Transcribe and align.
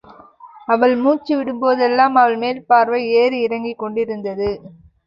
அவள் 0.67 0.95
மூச்சு 0.95 1.33
விடும்போதெல்லாம் 1.37 2.15
அவள் 2.15 2.37
மேல் 2.37 2.65
போர்வை 2.65 3.03
ஏறி 3.21 3.39
இறங்கிக் 3.41 3.79
கொண்டிருந்தது. 3.79 4.51